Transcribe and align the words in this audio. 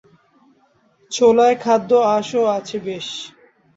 ছোলায় 1.11 1.55
খাদ্য-আঁশও 1.55 2.43
আছে 2.57 2.77
বেশ। 2.85 3.07